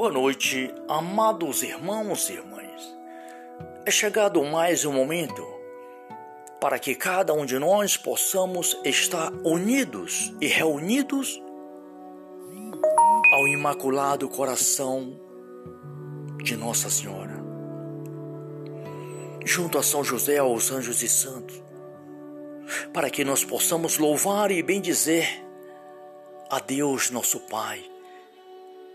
Boa 0.00 0.12
noite, 0.12 0.74
amados 0.88 1.62
irmãos 1.62 2.30
e 2.30 2.32
irmãs. 2.32 2.96
É 3.84 3.90
chegado 3.90 4.42
mais 4.42 4.86
um 4.86 4.92
momento 4.94 5.46
para 6.58 6.78
que 6.78 6.94
cada 6.94 7.34
um 7.34 7.44
de 7.44 7.58
nós 7.58 7.98
possamos 7.98 8.80
estar 8.82 9.30
unidos 9.44 10.32
e 10.40 10.46
reunidos 10.46 11.38
ao 13.34 13.46
Imaculado 13.48 14.26
Coração 14.26 15.20
de 16.42 16.56
Nossa 16.56 16.88
Senhora, 16.88 17.38
junto 19.44 19.76
a 19.76 19.82
São 19.82 20.02
José, 20.02 20.38
aos 20.38 20.72
anjos 20.72 21.02
e 21.02 21.08
santos, 21.10 21.62
para 22.94 23.10
que 23.10 23.22
nós 23.22 23.44
possamos 23.44 23.98
louvar 23.98 24.50
e 24.50 24.62
bendizer 24.62 25.44
a 26.48 26.58
Deus, 26.58 27.10
nosso 27.10 27.38
Pai 27.40 27.84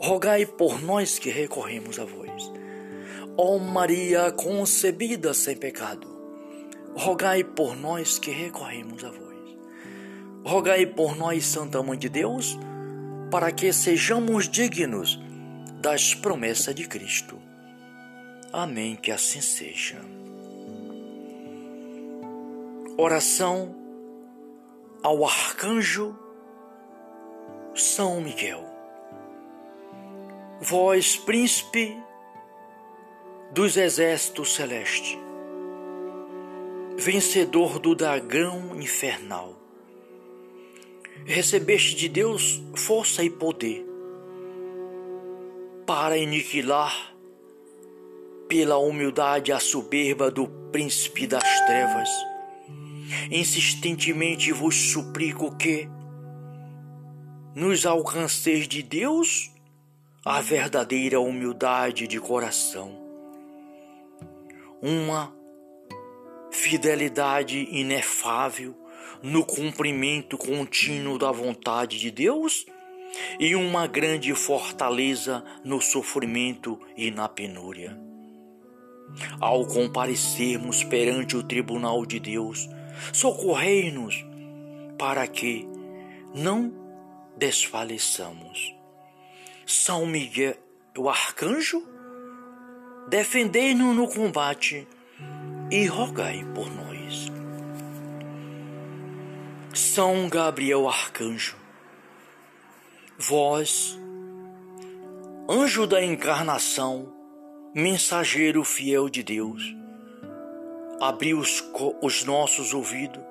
rogai 0.00 0.46
por 0.46 0.80
nós 0.80 1.18
que 1.18 1.28
recorremos 1.28 1.98
a 1.98 2.04
vós. 2.04 2.52
Ó 3.36 3.58
Maria 3.58 4.30
concebida 4.32 5.34
sem 5.34 5.56
pecado, 5.56 6.06
rogai 6.94 7.42
por 7.42 7.76
nós 7.76 8.18
que 8.18 8.30
recorremos 8.30 9.04
a 9.04 9.10
vós. 9.10 9.28
Rogai 10.44 10.86
por 10.86 11.16
nós, 11.16 11.44
Santa 11.44 11.82
Mãe 11.82 11.98
de 11.98 12.08
Deus, 12.08 12.58
para 13.30 13.52
que 13.52 13.72
sejamos 13.72 14.48
dignos 14.48 15.20
das 15.80 16.14
promessas 16.14 16.74
de 16.74 16.86
Cristo. 16.86 17.38
Amém, 18.52 18.96
que 18.96 19.10
assim 19.10 19.40
seja. 19.40 20.00
Oração 22.96 23.74
ao 25.02 25.24
Arcanjo 25.24 26.16
São 27.74 28.20
Miguel 28.20 28.67
vós, 30.60 31.16
príncipe 31.16 31.96
dos 33.52 33.76
exércitos 33.76 34.54
celestes, 34.54 35.16
vencedor 36.96 37.78
do 37.78 37.94
dragão 37.94 38.76
infernal, 38.80 39.54
recebeste 41.24 41.94
de 41.94 42.08
Deus 42.08 42.60
força 42.74 43.22
e 43.22 43.30
poder 43.30 43.86
para 45.86 46.16
aniquilar 46.16 47.14
pela 48.48 48.78
humildade 48.78 49.52
a 49.52 49.60
soberba 49.60 50.30
do 50.30 50.48
príncipe 50.72 51.26
das 51.26 51.60
trevas. 51.66 52.08
Insistentemente 53.30 54.52
vos 54.52 54.74
suplico 54.74 55.56
que 55.56 55.88
nos 57.54 57.86
alcanceis 57.86 58.68
de 58.68 58.82
Deus 58.82 59.50
a 60.30 60.42
verdadeira 60.42 61.18
humildade 61.18 62.06
de 62.06 62.20
coração, 62.20 62.92
uma 64.82 65.34
fidelidade 66.50 67.66
inefável 67.70 68.76
no 69.22 69.42
cumprimento 69.42 70.36
contínuo 70.36 71.18
da 71.18 71.32
vontade 71.32 71.98
de 71.98 72.10
Deus 72.10 72.66
e 73.40 73.56
uma 73.56 73.86
grande 73.86 74.34
fortaleza 74.34 75.42
no 75.64 75.80
sofrimento 75.80 76.78
e 76.94 77.10
na 77.10 77.26
penúria. 77.26 77.98
Ao 79.40 79.66
comparecermos 79.66 80.84
perante 80.84 81.38
o 81.38 81.42
tribunal 81.42 82.04
de 82.04 82.20
Deus, 82.20 82.68
socorrei-nos 83.14 84.26
para 84.98 85.26
que 85.26 85.66
não 86.34 86.70
desfaleçamos. 87.34 88.77
São 89.70 90.06
Miguel, 90.06 90.56
o 90.96 91.10
arcanjo, 91.10 91.86
defendei-nos 93.06 93.94
no 93.94 94.08
combate 94.08 94.88
e 95.70 95.84
rogai 95.84 96.42
por 96.54 96.70
nós. 96.70 97.30
São 99.74 100.26
Gabriel 100.26 100.88
Arcanjo, 100.88 101.54
vós, 103.18 103.98
anjo 105.46 105.86
da 105.86 106.02
encarnação, 106.02 107.12
mensageiro 107.74 108.64
fiel 108.64 109.10
de 109.10 109.22
Deus, 109.22 109.62
abri 110.98 111.34
os, 111.34 111.62
os 112.00 112.24
nossos 112.24 112.72
ouvidos 112.72 113.22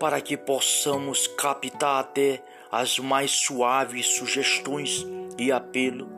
para 0.00 0.20
que 0.20 0.36
possamos 0.36 1.28
captar 1.28 2.00
até 2.00 2.42
as 2.72 2.98
mais 2.98 3.30
suaves 3.30 4.16
sugestões 4.16 5.06
e 5.38 5.50
apelo 5.50 6.08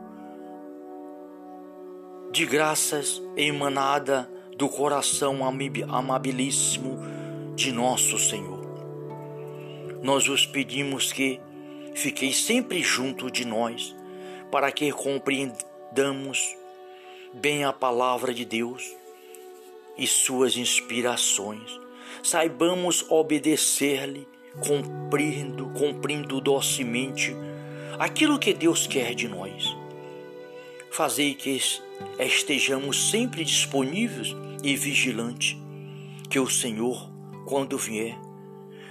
de 2.31 2.45
graças 2.45 3.21
emanada 3.35 4.29
do 4.55 4.67
coração 4.69 5.39
amabilíssimo 5.89 6.99
de 7.55 7.71
nosso 7.71 8.17
Senhor. 8.17 8.65
Nós 10.03 10.27
os 10.27 10.45
pedimos 10.45 11.11
que 11.11 11.39
fiquei 11.95 12.31
sempre 12.31 12.83
junto 12.83 13.31
de 13.31 13.45
nós, 13.45 13.95
para 14.51 14.71
que 14.71 14.91
compreendamos 14.91 16.55
bem 17.33 17.63
a 17.63 17.73
palavra 17.73 18.33
de 18.33 18.45
Deus 18.45 18.83
e 19.97 20.05
suas 20.05 20.55
inspirações, 20.55 21.79
saibamos 22.21 23.03
obedecer-lhe, 23.09 24.27
cumprindo, 24.59 25.69
cumprindo 25.69 26.39
docemente 26.39 27.35
aquilo 27.99 28.39
que 28.39 28.53
Deus 28.53 28.87
quer 28.87 29.13
de 29.13 29.27
nós. 29.27 29.75
Fazei 30.91 31.33
que 31.33 31.59
estejamos 32.19 33.09
sempre 33.09 33.43
disponíveis 33.43 34.35
e 34.63 34.75
vigilantes, 34.75 35.57
que 36.29 36.39
o 36.39 36.49
Senhor, 36.49 37.09
quando 37.45 37.77
vier, 37.77 38.17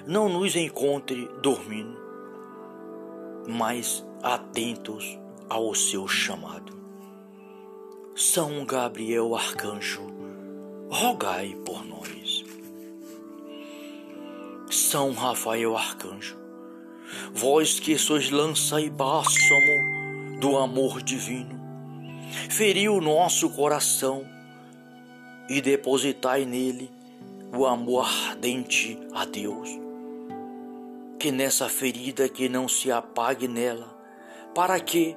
não 0.07 0.29
nos 0.29 0.55
encontre 0.55 1.29
dormindo, 1.43 1.99
mas 3.49 4.05
atentos 4.23 5.19
ao 5.49 5.75
seu 5.75 6.07
chamado. 6.07 6.77
São 8.15 8.65
Gabriel 8.65 9.35
Arcanjo, 9.35 10.07
rogai 10.89 11.55
por 11.65 11.85
nós. 11.85 12.45
São 14.71 15.13
Rafael 15.13 15.77
Arcanjo, 15.77 16.37
vós 17.33 17.79
que 17.79 17.97
sois 17.99 18.31
lança 18.31 18.81
e 18.81 18.91
bálsamo 18.91 20.39
do 20.41 20.57
amor 20.57 21.03
divino, 21.03 21.61
feri 22.51 22.89
o 22.89 23.01
nosso 23.01 23.51
coração 23.51 24.27
e 25.49 25.61
depositai 25.61 26.45
nele 26.45 26.91
o 27.55 27.67
amor 27.67 28.07
ardente 28.29 28.99
a 29.15 29.25
Deus. 29.25 29.69
Que 31.19 31.33
nessa 31.33 31.69
ferida 31.69 32.29
que 32.29 32.49
não 32.49 32.69
se 32.69 32.91
apague 32.93 33.49
nela, 33.49 33.97
para 34.55 34.79
que 34.81 35.17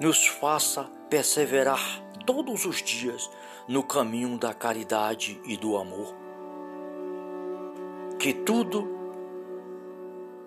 nos 0.00 0.26
faça 0.26 0.84
perseverar 1.08 1.80
todos 2.26 2.64
os 2.64 2.82
dias 2.82 3.28
no 3.68 3.82
caminho 3.82 4.38
da 4.38 4.52
caridade 4.52 5.40
e 5.46 5.56
do 5.56 5.76
amor. 5.76 6.14
Que 8.18 8.32
tudo 8.32 9.03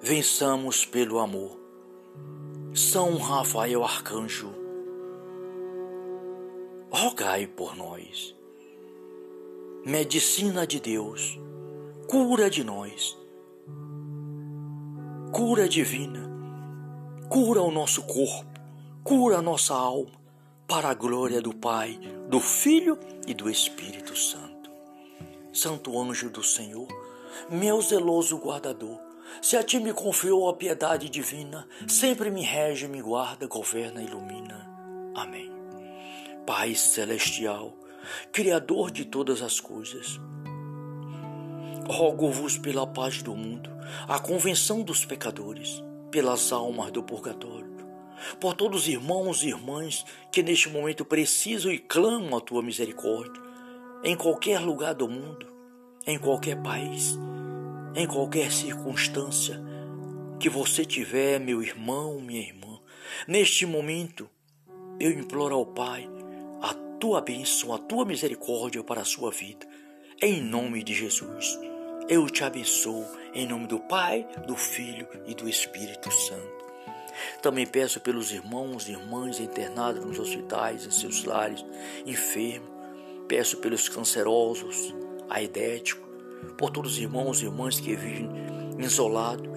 vençamos 0.01 0.85
pelo 0.85 1.19
amor. 1.19 1.57
São 2.73 3.17
Rafael 3.17 3.83
Arcanjo, 3.83 4.53
rogai 6.91 7.47
por 7.47 7.75
nós. 7.75 8.35
Medicina 9.85 10.67
de 10.67 10.79
Deus, 10.79 11.39
cura 12.07 12.49
de 12.49 12.63
nós, 12.63 13.17
cura 15.31 15.67
divina, 15.67 16.29
cura 17.29 17.61
o 17.61 17.71
nosso 17.71 18.03
corpo, 18.03 18.59
cura 19.03 19.38
a 19.38 19.41
nossa 19.41 19.73
alma, 19.73 20.11
para 20.67 20.89
a 20.89 20.93
glória 20.93 21.41
do 21.41 21.55
Pai, 21.55 21.97
do 22.29 22.41
Filho 22.41 23.00
e 23.25 23.33
do 23.33 23.50
Espírito 23.50 24.15
Santo. 24.15 24.69
Santo 25.53 25.97
anjo 25.97 26.29
do 26.29 26.43
Senhor, 26.43 26.88
meu 27.50 27.81
zeloso 27.81 28.38
guardador, 28.38 29.06
se 29.41 29.57
a 29.57 29.63
ti 29.63 29.79
me 29.79 29.94
confiou 29.94 30.50
a 30.50 30.53
piedade 30.53 31.09
divina, 31.09 31.68
sempre 31.88 32.29
me 32.29 32.41
rege, 32.41 32.88
me 32.88 33.01
guarda, 33.01 33.47
governa, 33.47 34.01
ilumina. 34.01 34.68
Amém. 35.15 35.51
Pai 36.45 36.75
celestial, 36.75 37.77
Criador 38.31 38.91
de 38.91 39.06
todas 39.06 39.41
as 39.41 39.59
coisas, 39.59 40.19
rogo-vos 41.89 42.57
pela 42.57 42.88
paz 42.88 43.21
do 43.21 43.35
mundo, 43.35 43.69
a 44.07 44.19
convenção 44.19 44.81
dos 44.81 45.06
pecadores, 45.06 45.83
pelas 46.12 46.51
almas 46.51 46.91
do 46.91 47.03
purgatório, 47.03 47.75
por 48.39 48.53
todos 48.53 48.83
os 48.83 48.88
irmãos 48.88 49.44
e 49.44 49.50
irmãs 49.50 50.06
que 50.31 50.41
neste 50.41 50.69
momento 50.69 51.03
precisam 51.03 51.71
e 51.71 51.79
clamam 51.79 52.38
a 52.38 52.41
tua 52.41 52.62
misericórdia, 52.62 53.41
em 54.03 54.15
qualquer 54.15 54.59
lugar 54.59 54.94
do 54.94 55.09
mundo, 55.09 55.47
em 56.06 56.18
qualquer 56.18 56.62
país, 56.62 57.18
em 57.97 58.05
qualquer 58.05 58.51
circunstância 58.51 59.59
que 60.39 60.49
você 60.49 60.85
tiver, 60.85 61.39
meu 61.39 61.63
irmão, 61.63 62.21
minha 62.21 62.41
irmã, 62.41 62.79
neste 63.27 63.65
momento, 63.65 64.29
eu 64.99 65.11
imploro 65.11 65.55
ao 65.55 65.65
Pai 65.65 66.07
a 66.61 66.75
tua 66.99 67.19
bênção, 67.21 67.73
a 67.73 67.79
tua 67.79 68.05
misericórdia 68.05 68.83
para 68.83 69.01
a 69.01 69.05
sua 69.05 69.31
vida, 69.31 69.65
em 70.21 70.39
nome 70.39 70.83
de 70.83 70.94
Jesus. 70.94 71.59
Eu 72.07 72.29
te 72.29 72.44
abençoo 72.44 73.03
em 73.33 73.47
nome 73.47 73.65
do 73.65 73.79
Pai, 73.79 74.27
do 74.45 74.55
Filho 74.55 75.07
e 75.25 75.33
do 75.33 75.50
Espírito 75.50 76.11
Santo. 76.11 76.65
Também 77.41 77.65
peço 77.65 78.00
pelos 78.00 78.31
irmãos 78.31 78.88
e 78.88 78.91
irmãs 78.91 79.39
internados 79.39 80.05
nos 80.05 80.19
hospitais, 80.19 80.85
em 80.85 80.91
seus 80.91 81.23
lares, 81.23 81.65
enfermos. 82.05 82.69
Peço 83.27 83.57
pelos 83.57 83.89
cancerosos, 83.89 84.93
aidéticos, 85.27 86.06
por 86.57 86.69
todos 86.69 86.94
os 86.94 87.00
irmãos 87.00 87.42
e 87.42 87.45
irmãs 87.45 87.80
que 87.80 87.95
vivem 87.95 88.30
isolados, 88.80 89.48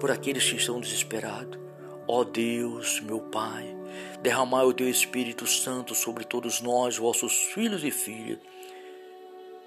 por 0.00 0.10
aqueles 0.10 0.48
que 0.48 0.56
estão 0.56 0.80
desesperados. 0.80 1.58
Ó 2.06 2.24
Deus, 2.24 3.00
meu 3.00 3.20
Pai, 3.20 3.76
derramai 4.22 4.64
o 4.64 4.72
teu 4.72 4.88
Espírito 4.88 5.46
Santo 5.46 5.94
sobre 5.94 6.24
todos 6.24 6.60
nós, 6.60 6.96
vossos 6.96 7.32
filhos 7.54 7.84
e 7.84 7.90
filhas. 7.90 8.38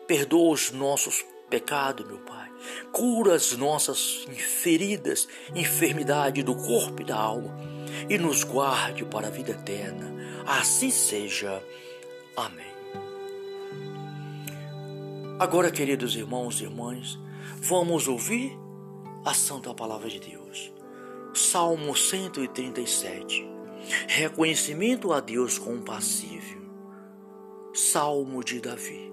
Perdoa 0.08 0.54
os 0.54 0.72
nossos 0.72 1.24
pecado, 1.50 2.06
meu 2.06 2.20
Pai. 2.20 2.50
Cura 2.92 3.36
as 3.36 3.52
nossas 3.58 4.26
feridas, 4.62 5.28
enfermidade 5.54 6.42
do 6.42 6.56
corpo 6.56 7.02
e 7.02 7.06
da 7.06 7.18
alma 7.18 7.72
e 8.10 8.18
nos 8.18 8.44
guarde 8.44 9.06
para 9.06 9.28
a 9.28 9.32
vida 9.32 9.52
eterna. 9.52 10.12
Assim 10.46 10.90
seja. 10.90 11.62
Amém. 12.36 12.71
Agora, 15.42 15.72
queridos 15.72 16.16
irmãos 16.16 16.62
e 16.62 16.66
irmãs, 16.66 17.20
vamos 17.64 18.08
ouvir 18.08 18.56
a 19.26 19.34
Santa 19.34 19.74
Palavra 19.74 20.08
de 20.08 20.20
Deus. 20.20 20.72
Salmo 21.34 21.98
137. 21.98 23.50
Reconhecimento 24.08 25.12
a 25.12 25.20
Deus 25.20 25.58
compassível. 25.58 26.62
Salmo 27.74 28.44
de 28.44 28.62
Davi. 28.62 29.12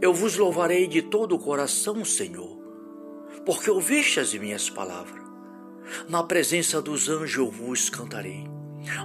Eu 0.00 0.14
vos 0.14 0.38
louvarei 0.38 0.86
de 0.86 1.02
todo 1.02 1.34
o 1.34 1.38
coração, 1.38 2.02
Senhor, 2.06 2.56
porque 3.44 3.70
ouviste 3.70 4.18
as 4.18 4.32
minhas 4.32 4.70
palavras. 4.70 5.26
Na 6.08 6.22
presença 6.22 6.80
dos 6.80 7.10
anjos 7.10 7.36
eu 7.36 7.50
vos 7.50 7.90
cantarei. 7.90 8.46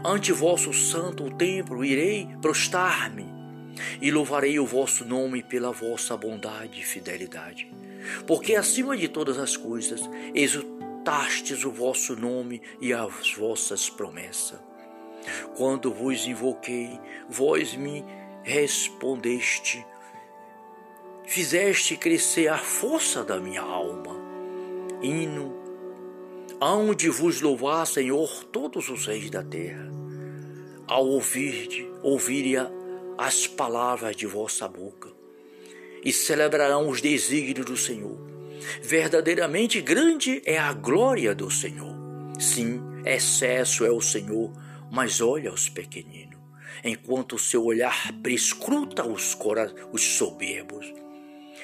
Ante 0.06 0.32
vosso 0.32 0.72
santo 0.72 1.30
templo 1.36 1.84
irei 1.84 2.30
prostrar-me 2.42 3.37
e 4.02 4.12
louvarei 4.12 4.60
o 4.60 4.66
vosso 4.66 5.06
nome 5.06 5.44
pela 5.44 5.72
vossa 5.72 6.16
bondade 6.16 6.82
e 6.82 6.86
fidelidade. 6.86 7.72
Porque 8.26 8.56
acima 8.56 8.96
de 8.96 9.08
todas 9.08 9.38
as 9.38 9.58
coisas 9.58 10.02
exultastes 10.34 11.64
o 11.64 11.72
vosso 11.72 12.16
nome 12.16 12.62
e 12.82 12.94
as 12.94 13.34
vossas 13.34 13.90
promessas. 13.90 14.60
Quando 15.56 15.94
vos 15.94 16.26
invoquei, 16.26 17.00
vós 17.30 17.76
me 17.76 18.04
respondeste 18.44 19.86
fizeste 21.28 21.98
crescer 21.98 22.48
a 22.48 22.58
força 22.58 23.24
da 23.24 23.40
minha 23.40 23.62
alma. 23.62 24.16
Hino, 25.02 25.54
aonde 26.60 27.10
vos 27.10 27.42
louvar, 27.42 27.86
Senhor, 27.86 28.46
todos 28.46 28.90
os 28.90 29.06
reis 29.06 29.30
da 29.30 29.44
terra, 29.44 29.92
ao 30.88 31.06
ouvir, 31.06 31.92
ouvirem 32.02 32.56
as 33.18 33.48
palavras 33.48 34.16
de 34.16 34.26
vossa 34.26 34.68
boca, 34.68 35.10
e 36.04 36.14
celebrarão 36.14 36.90
os 36.90 37.02
desígnios 37.02 37.66
do 37.66 37.76
Senhor. 37.76 38.18
Verdadeiramente 38.82 39.82
grande 39.82 40.42
é 40.46 40.58
a 40.58 40.72
glória 40.74 41.34
do 41.34 41.50
Senhor. 41.50 41.96
Sim, 42.40 42.82
excesso 43.06 43.86
é 43.86 43.92
o 43.92 44.02
Senhor, 44.02 44.52
mas 44.92 45.22
olha 45.22 45.52
os 45.52 45.68
pequeninos, 45.68 46.40
enquanto 46.84 47.36
o 47.36 47.40
seu 47.40 47.66
olhar 47.66 48.14
prescruta 48.22 49.06
os, 49.06 49.38
os 49.92 50.04
soberbos 50.04 50.94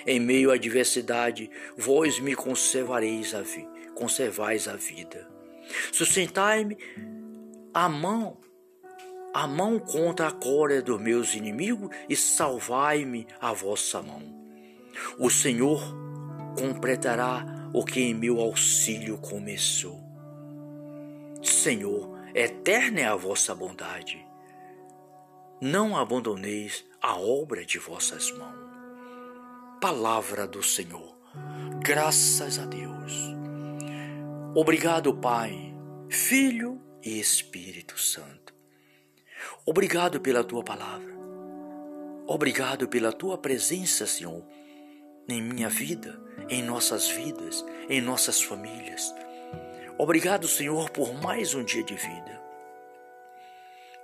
em 0.05 0.19
meio 0.19 0.51
à 0.51 0.55
adversidade, 0.55 1.49
vós 1.77 2.19
me 2.19 2.35
conservareis 2.35 3.33
a 3.33 3.41
vida, 3.41 3.69
conservais 3.95 4.67
a 4.67 4.75
vida. 4.75 5.27
Sustentai-me 5.91 6.77
a 7.73 7.87
mão, 7.87 8.37
a 9.33 9.47
mão 9.47 9.79
contra 9.79 10.27
a 10.27 10.31
cólera 10.31 10.81
dos 10.81 11.01
meus 11.01 11.33
inimigos 11.33 11.89
e 12.07 12.15
salvai-me 12.15 13.27
a 13.41 13.51
vossa 13.53 14.01
mão. 14.01 14.21
O 15.17 15.29
Senhor 15.29 15.81
completará 16.57 17.43
o 17.73 17.83
que 17.83 17.99
em 17.99 18.13
meu 18.13 18.39
auxílio 18.39 19.17
começou. 19.17 19.99
Senhor, 21.41 22.19
eterna 22.35 22.99
é 22.99 23.05
a 23.05 23.15
vossa 23.15 23.55
bondade. 23.55 24.25
Não 25.59 25.97
abandoneis 25.97 26.85
a 27.01 27.17
obra 27.17 27.65
de 27.65 27.79
vossas 27.79 28.31
mãos 28.31 28.63
palavra 29.83 30.47
do 30.47 30.63
Senhor. 30.63 31.13
Graças 31.83 32.57
a 32.57 32.65
Deus. 32.65 33.35
Obrigado, 34.55 35.13
Pai, 35.13 35.75
Filho 36.09 36.81
e 37.03 37.19
Espírito 37.19 37.99
Santo. 37.99 38.42
Obrigado 39.65 40.19
pela 40.19 40.43
tua 40.43 40.63
palavra. 40.63 41.13
Obrigado 42.25 42.87
pela 42.87 43.11
tua 43.11 43.37
presença, 43.37 44.07
Senhor, 44.07 44.43
em 45.27 45.41
minha 45.41 45.69
vida, 45.69 46.19
em 46.49 46.63
nossas 46.63 47.07
vidas, 47.09 47.63
em 47.89 48.01
nossas 48.01 48.41
famílias. 48.41 49.13
Obrigado, 49.97 50.47
Senhor, 50.47 50.89
por 50.89 51.13
mais 51.13 51.53
um 51.53 51.63
dia 51.63 51.83
de 51.83 51.95
vida. 51.95 52.41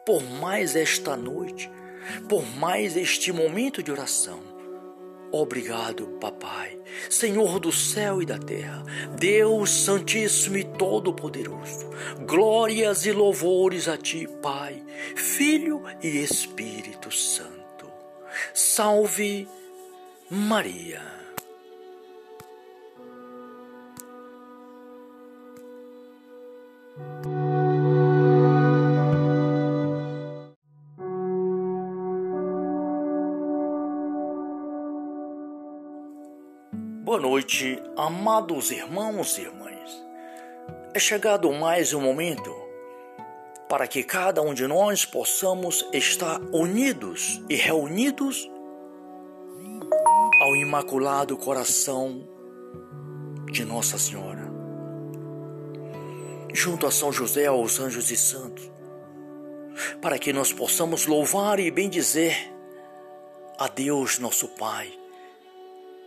Por 0.05 0.24
mais 0.24 0.75
esta 0.75 1.15
noite, 1.15 1.69
por 2.27 2.46
mais 2.58 2.96
este 2.96 3.31
momento 3.31 3.81
de 3.81 3.91
oração 3.91 4.59
Obrigado, 5.31 6.07
Papai, 6.19 6.79
Senhor 7.07 7.59
do 7.59 7.71
céu 7.71 8.19
e 8.19 8.25
da 8.25 8.39
terra, 8.39 8.83
Deus 9.17 9.69
Santíssimo 9.69 10.57
e 10.57 10.63
Todo-Poderoso. 10.63 11.88
Glórias 12.25 13.05
e 13.05 13.12
louvores 13.12 13.88
a 13.88 13.95
Ti, 13.95 14.27
Pai, 14.41 14.83
Filho 15.15 15.83
e 16.01 16.07
Espírito 16.17 17.12
Santo. 17.12 17.91
Salve 18.53 19.48
Maria. 20.31 21.19
Boa 37.10 37.20
noite, 37.20 37.82
amados 37.98 38.70
irmãos 38.70 39.36
e 39.39 39.42
irmãs. 39.42 40.06
É 40.94 41.00
chegado 41.00 41.51
mais 41.51 41.92
um 41.92 42.00
momento 42.00 42.56
para 43.68 43.88
que 43.88 44.04
cada 44.04 44.44
um 44.44 44.54
de 44.54 44.68
nós 44.68 45.06
possamos 45.06 45.84
estar 45.92 46.39
unidos 46.54 47.42
e 47.50 47.56
reunidos 47.56 48.48
ao 50.39 50.56
Imaculado 50.58 51.36
Coração 51.36 52.30
de 53.51 53.66
Nossa 53.66 53.98
Senhora, 53.98 54.48
junto 56.54 56.86
a 56.86 56.92
São 56.92 57.12
José, 57.12 57.48
aos 57.48 57.80
anjos 57.80 58.12
e 58.12 58.16
santos, 58.16 58.72
para 60.00 60.20
que 60.20 60.32
nós 60.32 60.54
possamos 60.54 61.08
louvar 61.08 61.60
e 61.60 61.72
bendizer 61.72 62.54
a 63.58 63.68
Deus, 63.68 64.20
nosso 64.20 64.48
Pai 64.50 65.00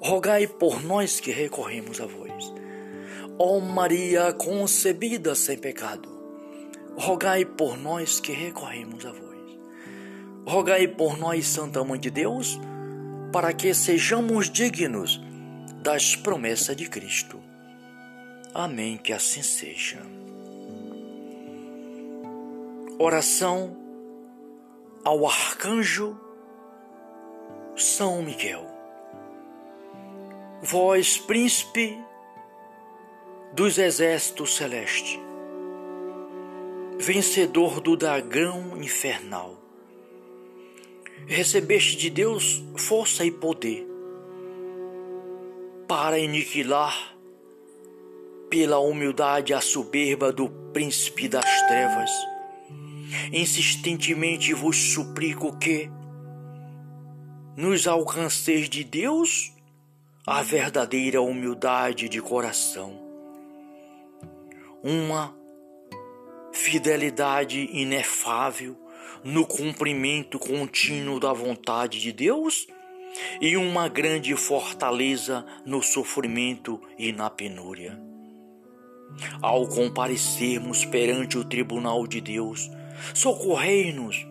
rogai 0.00 0.46
por 0.46 0.82
nós 0.82 1.20
que 1.20 1.30
recorremos 1.30 2.00
a 2.00 2.06
vós. 2.06 2.52
Ó 3.38 3.60
Maria 3.60 4.32
concebida 4.32 5.34
sem 5.34 5.58
pecado, 5.58 6.08
rogai 6.96 7.44
por 7.44 7.76
nós 7.76 8.18
que 8.18 8.32
recorremos 8.32 9.04
a 9.04 9.12
vós. 9.12 9.20
Rogai 10.46 10.88
por 10.88 11.18
nós, 11.18 11.46
Santa 11.46 11.84
Mãe 11.84 12.00
de 12.00 12.10
Deus, 12.10 12.58
para 13.30 13.52
que 13.52 13.72
sejamos 13.74 14.50
dignos 14.50 15.20
das 15.82 16.16
promessas 16.16 16.74
de 16.74 16.88
Cristo. 16.88 17.38
Amém, 18.52 18.96
que 18.96 19.12
assim 19.12 19.42
seja. 19.42 20.00
Oração 22.98 23.76
ao 25.04 25.26
Arcanjo 25.26 26.18
São 27.76 28.22
Miguel. 28.22 28.69
Vós, 30.62 31.16
príncipe 31.16 31.98
dos 33.54 33.78
exércitos 33.78 34.56
celestes, 34.56 35.18
vencedor 36.98 37.80
do 37.80 37.96
dragão 37.96 38.76
infernal, 38.76 39.56
recebeste 41.26 41.96
de 41.96 42.10
Deus 42.10 42.62
força 42.76 43.24
e 43.24 43.30
poder 43.30 43.88
para 45.88 46.16
aniquilar 46.16 47.16
pela 48.50 48.80
humildade 48.80 49.54
a 49.54 49.62
soberba 49.62 50.30
do 50.30 50.50
príncipe 50.74 51.26
das 51.26 51.62
trevas. 51.68 52.10
Insistentemente 53.32 54.52
vos 54.52 54.76
suplico 54.76 55.56
que 55.56 55.90
nos 57.56 57.86
alcanceis 57.86 58.68
de 58.68 58.84
Deus 58.84 59.58
a 60.30 60.44
verdadeira 60.44 61.20
humildade 61.20 62.08
de 62.08 62.22
coração, 62.22 62.96
uma 64.80 65.36
fidelidade 66.52 67.68
inefável 67.72 68.76
no 69.24 69.44
cumprimento 69.44 70.38
contínuo 70.38 71.18
da 71.18 71.32
vontade 71.32 71.98
de 71.98 72.12
Deus 72.12 72.68
e 73.40 73.56
uma 73.56 73.88
grande 73.88 74.36
fortaleza 74.36 75.44
no 75.66 75.82
sofrimento 75.82 76.80
e 76.96 77.10
na 77.10 77.28
penúria. 77.28 78.00
Ao 79.42 79.66
comparecermos 79.66 80.84
perante 80.84 81.38
o 81.38 81.44
tribunal 81.44 82.06
de 82.06 82.20
Deus, 82.20 82.70
socorrei-nos 83.12 84.24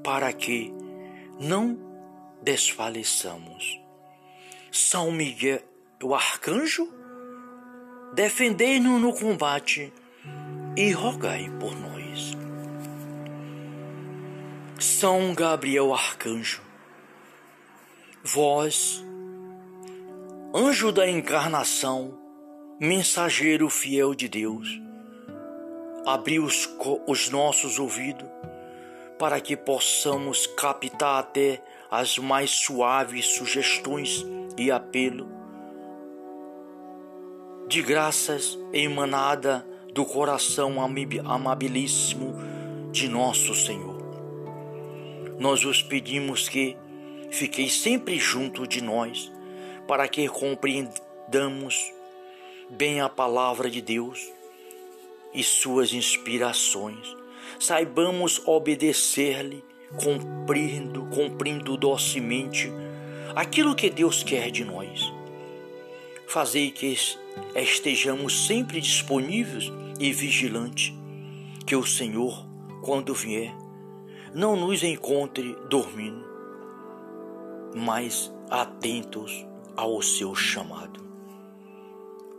para 0.00 0.32
que 0.32 0.72
não 1.40 1.76
desfaleçamos. 2.40 3.83
São 4.76 5.12
Miguel, 5.12 5.60
o 6.02 6.16
arcanjo, 6.16 6.92
defendei-nos 8.12 9.00
no 9.00 9.14
combate 9.14 9.92
e 10.76 10.90
rogai 10.90 11.48
por 11.60 11.76
nós. 11.76 12.32
São 14.80 15.32
Gabriel 15.32 15.94
Arcanjo, 15.94 16.60
vós, 18.24 19.00
anjo 20.52 20.90
da 20.90 21.08
encarnação, 21.08 22.18
mensageiro 22.80 23.70
fiel 23.70 24.12
de 24.12 24.28
Deus, 24.28 24.68
abri 26.04 26.40
os, 26.40 26.68
os 27.06 27.30
nossos 27.30 27.78
ouvidos 27.78 28.28
para 29.20 29.40
que 29.40 29.56
possamos 29.56 30.48
captar 30.48 31.20
até 31.20 31.62
as 31.88 32.18
mais 32.18 32.50
suaves 32.50 33.36
sugestões 33.36 34.26
e 34.56 34.70
apelo 34.70 35.34
de 37.66 37.82
graças 37.82 38.58
emanada 38.72 39.66
do 39.92 40.04
coração 40.04 40.76
amabilíssimo 41.24 42.34
de 42.92 43.08
nosso 43.08 43.54
Senhor. 43.54 43.96
Nós 45.38 45.64
vos 45.64 45.82
pedimos 45.82 46.48
que 46.48 46.76
fiquei 47.30 47.68
sempre 47.68 48.18
junto 48.18 48.66
de 48.66 48.82
nós, 48.82 49.32
para 49.88 50.06
que 50.06 50.28
compreendamos 50.28 51.92
bem 52.70 53.00
a 53.00 53.08
palavra 53.08 53.70
de 53.70 53.80
Deus 53.80 54.20
e 55.32 55.42
suas 55.42 55.92
inspirações. 55.92 57.16
Saibamos 57.58 58.40
obedecer-lhe, 58.46 59.64
cumprindo, 59.96 61.06
cumprindo 61.06 61.76
docemente 61.76 62.70
aquilo 63.34 63.74
que 63.74 63.90
Deus 63.90 64.22
quer 64.22 64.50
de 64.50 64.64
nós. 64.64 65.12
Fazei 66.26 66.70
que 66.70 66.96
estejamos 67.54 68.46
sempre 68.46 68.80
disponíveis 68.80 69.72
e 69.98 70.12
vigilantes, 70.12 70.92
que 71.66 71.76
o 71.76 71.84
Senhor, 71.84 72.46
quando 72.82 73.14
vier, 73.14 73.54
não 74.34 74.56
nos 74.56 74.82
encontre 74.82 75.56
dormindo, 75.68 76.24
mas 77.74 78.32
atentos 78.50 79.46
ao 79.76 80.00
seu 80.02 80.34
chamado. 80.34 81.04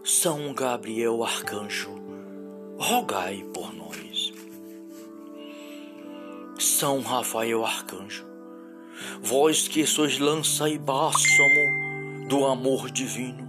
São 0.03 0.53
Gabriel 0.53 1.23
Arcanjo, 1.23 1.95
rogai 2.77 3.43
por 3.53 3.73
nós. 3.73 4.33
São 6.59 7.01
Rafael 7.01 7.65
Arcanjo, 7.65 8.25
vós 9.21 9.67
que 9.67 9.85
sois 9.85 10.19
lança 10.19 10.69
e 10.69 10.77
bálsamo 10.77 12.27
do 12.27 12.45
amor 12.45 12.89
divino, 12.89 13.47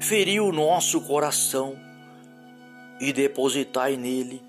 feriu 0.00 0.46
o 0.46 0.52
nosso 0.52 1.00
coração 1.02 1.76
e 3.00 3.12
depositai 3.12 3.96
nele 3.96 4.42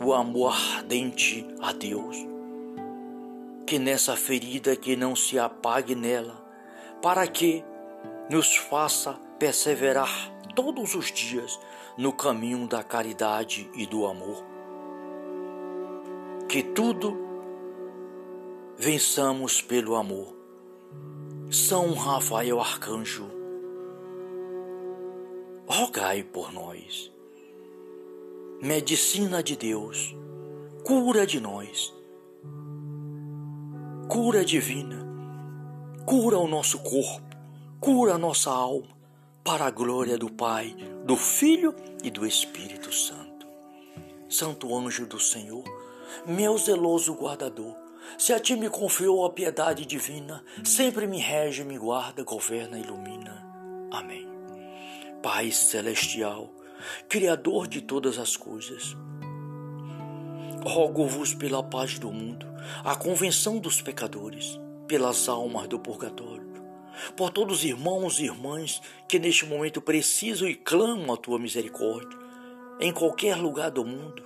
o 0.00 0.12
amor 0.12 0.54
ardente 0.76 1.46
a 1.60 1.72
Deus 1.72 2.34
que 3.66 3.78
nessa 3.78 4.14
ferida 4.14 4.76
que 4.76 4.94
não 4.94 5.16
se 5.16 5.38
apague 5.38 5.94
nela, 5.94 6.34
para 7.02 7.26
que 7.26 7.64
nos 8.30 8.56
faça 8.56 9.14
perseverar 9.38 10.10
todos 10.54 10.94
os 10.94 11.10
dias 11.10 11.58
no 11.96 12.12
caminho 12.12 12.66
da 12.66 12.82
caridade 12.82 13.70
e 13.74 13.86
do 13.86 14.06
amor. 14.06 14.44
Que 16.48 16.62
tudo 16.62 17.23
vençamos 18.76 19.60
pelo 19.62 19.94
amor. 19.94 20.34
São 21.50 21.92
Rafael 21.94 22.60
Arcanjo, 22.60 23.30
rogai 25.66 26.22
por 26.22 26.52
nós. 26.52 27.12
Medicina 28.60 29.42
de 29.42 29.56
Deus, 29.56 30.16
cura 30.84 31.26
de 31.26 31.40
nós 31.40 31.92
cura 34.08 34.44
divina, 34.44 35.04
cura 36.04 36.38
o 36.38 36.46
nosso 36.46 36.78
corpo, 36.80 37.36
cura 37.80 38.14
a 38.14 38.18
nossa 38.18 38.50
alma, 38.50 38.94
para 39.42 39.66
a 39.66 39.70
glória 39.70 40.16
do 40.16 40.30
Pai, 40.30 40.74
do 41.04 41.16
Filho 41.16 41.74
e 42.02 42.10
do 42.10 42.26
Espírito 42.26 42.92
Santo. 42.92 43.46
Santo 44.28 44.74
anjo 44.76 45.06
do 45.06 45.18
Senhor, 45.18 45.64
meu 46.26 46.56
zeloso 46.58 47.14
guardador, 47.14 47.74
se 48.18 48.32
a 48.32 48.40
ti 48.40 48.56
me 48.56 48.68
confiou 48.68 49.24
a 49.24 49.30
piedade 49.30 49.84
divina, 49.86 50.44
sempre 50.64 51.06
me 51.06 51.18
rege, 51.18 51.64
me 51.64 51.78
guarda, 51.78 52.22
governa 52.22 52.78
ilumina. 52.78 53.44
Amém. 53.90 54.28
Pai 55.22 55.50
celestial, 55.50 56.50
Criador 57.08 57.66
de 57.66 57.80
todas 57.80 58.18
as 58.18 58.36
coisas, 58.36 58.96
rogo-vos 60.64 61.34
pela 61.34 61.62
paz 61.62 61.98
do 61.98 62.10
mundo, 62.10 62.46
a 62.84 62.94
convenção 62.94 63.58
dos 63.58 63.80
pecadores, 63.80 64.58
pelas 64.86 65.28
almas 65.28 65.68
do 65.68 65.78
purgatório, 65.78 66.52
por 67.16 67.30
todos 67.30 67.58
os 67.58 67.64
irmãos 67.64 68.18
e 68.18 68.24
irmãs 68.24 68.82
que 69.08 69.18
neste 69.18 69.46
momento 69.46 69.80
precisam 69.80 70.48
e 70.48 70.54
clamam 70.54 71.12
a 71.14 71.16
tua 71.16 71.38
misericórdia, 71.38 72.18
em 72.80 72.92
qualquer 72.92 73.36
lugar 73.36 73.70
do 73.70 73.84
mundo, 73.84 74.22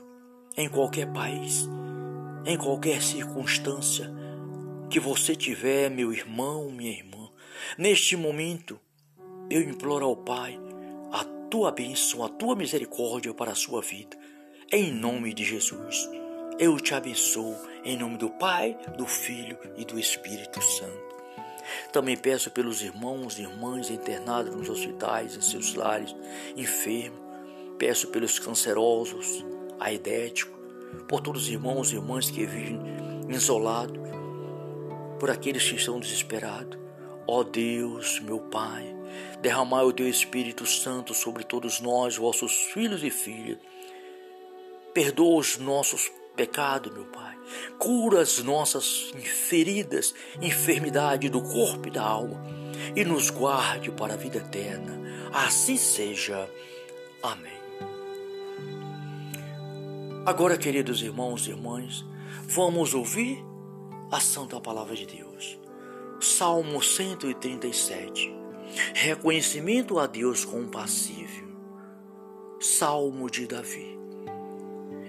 em 0.56 0.68
qualquer 0.68 1.12
país, 1.12 1.68
em 2.48 2.56
qualquer 2.56 3.02
circunstância 3.02 4.10
que 4.88 4.98
você 4.98 5.36
tiver, 5.36 5.90
meu 5.90 6.14
irmão, 6.14 6.70
minha 6.70 6.90
irmã, 6.90 7.28
neste 7.76 8.16
momento, 8.16 8.80
eu 9.50 9.60
imploro 9.60 10.06
ao 10.06 10.16
Pai 10.16 10.58
a 11.12 11.24
tua 11.50 11.70
bênção, 11.70 12.24
a 12.24 12.28
tua 12.30 12.56
misericórdia 12.56 13.34
para 13.34 13.52
a 13.52 13.54
sua 13.54 13.82
vida, 13.82 14.16
em 14.72 14.90
nome 14.90 15.34
de 15.34 15.44
Jesus. 15.44 16.08
Eu 16.58 16.80
te 16.80 16.94
abençoo 16.94 17.54
em 17.84 17.98
nome 17.98 18.16
do 18.16 18.30
Pai, 18.30 18.78
do 18.96 19.06
Filho 19.06 19.58
e 19.76 19.84
do 19.84 19.98
Espírito 19.98 20.62
Santo. 20.62 21.16
Também 21.92 22.16
peço 22.16 22.50
pelos 22.50 22.80
irmãos 22.80 23.38
e 23.38 23.42
irmãs 23.42 23.90
internados 23.90 24.56
nos 24.56 24.70
hospitais, 24.70 25.36
em 25.36 25.42
seus 25.42 25.74
lares, 25.74 26.16
enfermos. 26.56 27.20
Peço 27.78 28.08
pelos 28.08 28.38
cancerosos, 28.38 29.44
aidéticos, 29.78 30.57
por 31.06 31.20
todos 31.20 31.42
os 31.44 31.48
irmãos 31.48 31.90
e 31.90 31.96
irmãs 31.96 32.30
que 32.30 32.44
vivem 32.46 32.80
isolados, 33.28 33.98
por 35.18 35.30
aqueles 35.30 35.68
que 35.68 35.76
estão 35.76 35.98
desesperados. 35.98 36.78
Ó 37.26 37.42
Deus, 37.42 38.20
meu 38.20 38.40
Pai, 38.40 38.94
derramai 39.40 39.84
o 39.84 39.92
teu 39.92 40.08
Espírito 40.08 40.64
Santo 40.66 41.12
sobre 41.12 41.44
todos 41.44 41.80
nós, 41.80 42.16
vossos 42.16 42.52
filhos 42.72 43.02
e 43.02 43.10
filhas. 43.10 43.58
Perdoa 44.94 45.38
os 45.38 45.58
nossos 45.58 46.10
pecados, 46.34 46.92
meu 46.92 47.04
Pai. 47.06 47.36
Cura 47.78 48.20
as 48.20 48.42
nossas 48.42 49.12
feridas, 49.48 50.14
enfermidade 50.40 51.28
do 51.28 51.42
corpo 51.42 51.88
e 51.88 51.90
da 51.90 52.02
alma 52.02 52.58
e 52.94 53.04
nos 53.04 53.30
guarde 53.30 53.90
para 53.90 54.14
a 54.14 54.16
vida 54.16 54.38
eterna. 54.38 54.98
Assim 55.32 55.76
seja. 55.76 56.48
Amém. 57.22 57.57
Agora, 60.28 60.58
queridos 60.58 61.00
irmãos 61.00 61.46
e 61.46 61.52
irmãs, 61.52 62.04
vamos 62.42 62.92
ouvir 62.92 63.42
a 64.12 64.20
Santa 64.20 64.60
Palavra 64.60 64.94
de 64.94 65.06
Deus. 65.06 65.58
Salmo 66.20 66.82
137. 66.82 68.30
Reconhecimento 68.92 69.98
a 69.98 70.06
Deus 70.06 70.44
compassível. 70.44 71.48
Salmo 72.60 73.30
de 73.30 73.46
Davi. 73.46 73.98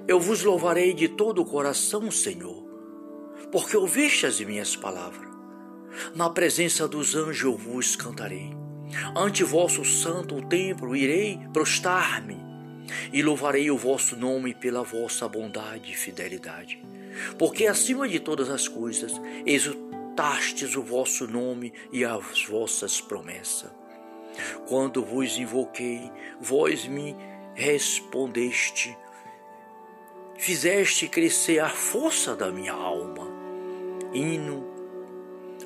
Eu 0.08 0.22
vos 0.22 0.42
louvarei 0.42 0.94
de 0.94 1.10
todo 1.10 1.42
o 1.42 1.46
coração, 1.46 2.10
Senhor, 2.10 2.64
porque 3.52 3.76
ouviste 3.76 4.26
as 4.26 4.40
minhas 4.40 4.78
palavras. 4.78 5.30
Na 6.16 6.30
presença 6.30 6.88
dos 6.88 7.14
anjos 7.14 7.44
eu 7.44 7.58
vos 7.58 7.94
cantarei. 7.94 8.52
Ante 9.14 9.44
vosso 9.44 9.84
santo 9.84 10.42
templo 10.48 10.96
irei 10.96 11.38
prostrar-me 11.52 12.49
e 13.12 13.22
louvarei 13.22 13.70
o 13.72 13.78
vosso 13.78 14.16
nome 14.16 14.54
pela 14.54 14.84
vossa 14.84 15.28
bondade 15.28 15.92
e 15.92 15.96
fidelidade. 15.96 16.82
Porque 17.38 17.68
acima 17.68 18.08
de 18.08 18.20
todas 18.20 18.50
as 18.50 18.68
coisas 18.68 19.14
exultastes 19.46 20.76
o 20.76 20.82
vosso 20.82 21.28
nome 21.28 21.74
e 21.92 22.04
as 22.04 22.46
vossas 22.46 23.02
promessas. 23.02 23.72
Quando 24.68 25.04
vos 25.04 25.38
invoquei, 25.38 26.12
vós 26.40 26.88
me 26.88 27.16
respondeste, 27.56 28.96
fizeste 30.38 31.08
crescer 31.08 31.60
a 31.60 31.70
força 31.70 32.36
da 32.36 32.52
minha 32.52 32.74
alma. 32.74 33.28
Hino 34.14 34.66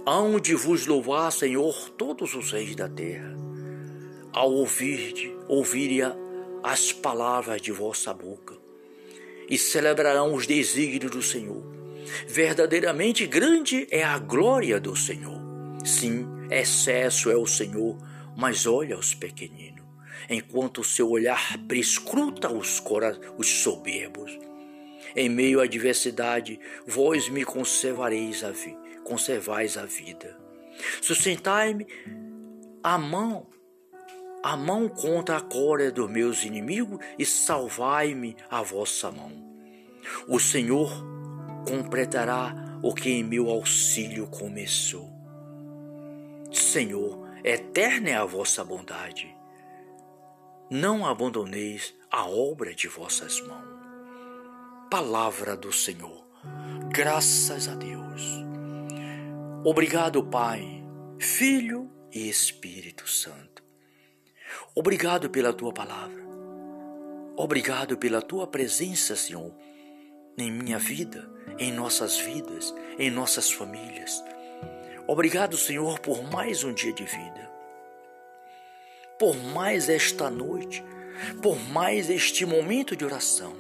Hão 0.06 0.38
de 0.38 0.54
vos 0.54 0.86
louvar, 0.86 1.32
Senhor, 1.32 1.90
todos 1.92 2.36
os 2.36 2.52
reis 2.52 2.76
da 2.76 2.90
terra, 2.90 3.34
ao 4.34 4.52
ouvir, 4.52 5.34
ouvirem 5.48 6.02
as 6.64 6.92
palavras 6.92 7.62
de 7.62 7.72
vossa 7.72 8.14
boca, 8.14 8.56
e 9.50 9.58
celebrarão 9.58 10.34
os 10.34 10.48
desígnios 10.48 11.12
do 11.12 11.22
Senhor. 11.22 11.64
Verdadeiramente 12.28 13.28
grande 13.28 13.88
é 13.92 14.04
a 14.04 14.18
glória 14.18 14.80
do 14.80 14.96
Senhor. 14.96 15.42
Sim, 15.84 16.26
excesso 16.50 17.30
é 17.30 17.36
o 17.36 17.46
Senhor, 17.46 17.98
mas 18.38 18.66
olha 18.66 18.98
os 18.98 19.14
pequeninos, 19.14 19.86
enquanto 20.30 20.82
o 20.82 20.84
seu 20.84 21.10
olhar 21.10 21.58
prescruta 21.68 22.52
os, 22.52 22.82
os 23.38 23.48
soberbos. 23.48 24.38
Em 25.16 25.30
meio 25.30 25.60
à 25.60 25.66
adversidade, 25.66 26.60
vós 26.88 27.30
me 27.30 27.44
conservareis 27.44 28.44
a 28.44 28.52
vida 28.52 28.84
conservais 29.04 29.78
a 29.78 29.86
vida. 29.86 30.38
Sustentai-me 31.02 31.86
a 32.82 32.98
mão, 32.98 33.48
a 34.44 34.58
mão 34.58 34.90
contra 34.90 35.38
a 35.38 35.42
cólera 35.42 35.90
dos 35.90 36.10
meus 36.10 36.44
inimigos 36.44 37.00
e 37.18 37.26
salvai-me 37.26 38.36
a 38.50 38.62
vossa 38.62 39.10
mão. 39.10 39.32
O 40.28 40.38
Senhor 40.38 40.92
completará 41.66 42.54
o 42.84 42.94
que 42.94 43.10
em 43.10 43.24
meu 43.24 43.50
auxílio 43.50 44.28
começou. 44.28 45.10
Senhor, 46.52 47.26
eterna 47.42 48.10
é 48.10 48.16
a 48.16 48.26
vossa 48.26 48.64
bondade. 48.66 49.34
Não 50.70 51.06
abandoneis 51.06 51.94
a 52.12 52.28
obra 52.28 52.76
de 52.76 52.90
vossas 52.90 53.40
mãos. 53.42 53.74
Palavra 54.92 55.56
do 55.56 55.72
Senhor. 55.72 56.28
Graças 56.90 57.70
a 57.70 57.76
Deus. 57.76 58.44
Obrigado, 59.64 60.22
Pai, 60.24 60.84
Filho 61.18 61.90
e 62.12 62.28
Espírito 62.28 63.08
Santo. 63.08 63.53
Obrigado 64.76 65.30
pela 65.30 65.54
tua 65.54 65.72
palavra. 65.72 66.24
Obrigado 67.38 67.96
pela 67.96 68.24
tua 68.24 68.48
presença, 68.48 69.16
Senhor, 69.16 69.54
em 70.36 70.52
minha 70.52 70.80
vida, 70.80 71.30
em 71.60 71.72
nossas 71.72 72.18
vidas, 72.18 72.74
em 72.98 73.12
nossas 73.12 73.52
famílias. 73.52 74.24
Obrigado, 75.08 75.56
Senhor, 75.58 76.00
por 76.00 76.24
mais 76.24 76.64
um 76.64 76.74
dia 76.74 76.92
de 76.92 77.04
vida. 77.04 77.52
Por 79.20 79.36
mais 79.36 79.90
esta 79.90 80.28
noite, 80.28 80.84
por 81.40 81.60
mais 81.70 82.10
este 82.10 82.44
momento 82.44 82.96
de 82.96 83.06
oração 83.06 83.54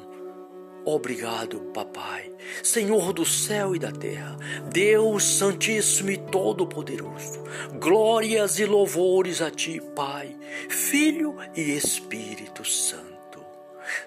Obrigado, 0.85 1.59
Papai, 1.73 2.29
Senhor 2.61 3.13
do 3.13 3.25
céu 3.25 3.73
e 3.73 3.79
da 3.79 3.91
terra, 3.91 4.35
Deus 4.69 5.23
Santíssimo 5.23 6.11
e 6.11 6.17
Todo-Poderoso. 6.17 7.41
Glórias 7.79 8.59
e 8.59 8.65
louvores 8.65 9.41
a 9.41 9.49
Ti, 9.49 9.81
Pai, 9.95 10.35
Filho 10.67 11.37
e 11.55 11.61
Espírito 11.71 12.65
Santo. 12.65 13.41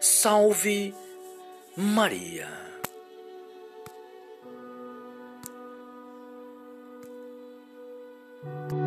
Salve 0.01 0.95
Maria. 1.75 2.67
thank 8.71 8.86